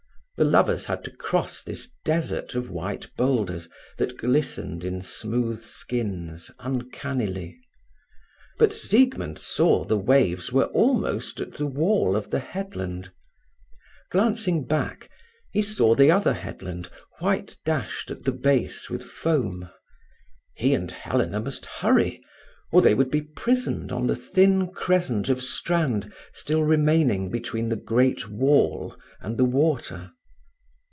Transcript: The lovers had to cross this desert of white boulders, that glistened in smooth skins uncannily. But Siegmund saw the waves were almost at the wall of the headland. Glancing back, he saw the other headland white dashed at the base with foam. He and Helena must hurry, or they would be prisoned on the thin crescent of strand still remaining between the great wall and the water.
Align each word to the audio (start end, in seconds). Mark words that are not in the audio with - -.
The 0.37 0.45
lovers 0.47 0.85
had 0.85 1.03
to 1.03 1.11
cross 1.15 1.61
this 1.61 1.91
desert 2.03 2.55
of 2.55 2.71
white 2.71 3.11
boulders, 3.15 3.69
that 3.99 4.17
glistened 4.17 4.83
in 4.83 5.03
smooth 5.03 5.59
skins 5.61 6.49
uncannily. 6.57 7.59
But 8.57 8.73
Siegmund 8.73 9.37
saw 9.37 9.83
the 9.85 9.99
waves 9.99 10.51
were 10.51 10.65
almost 10.65 11.39
at 11.41 11.53
the 11.53 11.67
wall 11.67 12.15
of 12.15 12.31
the 12.31 12.39
headland. 12.39 13.11
Glancing 14.09 14.65
back, 14.65 15.11
he 15.51 15.61
saw 15.61 15.93
the 15.93 16.09
other 16.09 16.33
headland 16.33 16.89
white 17.19 17.59
dashed 17.63 18.09
at 18.09 18.23
the 18.23 18.31
base 18.31 18.89
with 18.89 19.03
foam. 19.03 19.69
He 20.55 20.73
and 20.73 20.89
Helena 20.89 21.39
must 21.39 21.67
hurry, 21.67 22.19
or 22.71 22.81
they 22.81 22.95
would 22.95 23.11
be 23.11 23.21
prisoned 23.21 23.91
on 23.91 24.07
the 24.07 24.15
thin 24.15 24.69
crescent 24.71 25.29
of 25.29 25.43
strand 25.43 26.11
still 26.33 26.63
remaining 26.63 27.29
between 27.29 27.69
the 27.69 27.75
great 27.75 28.27
wall 28.27 28.97
and 29.19 29.37
the 29.37 29.45
water. 29.45 30.09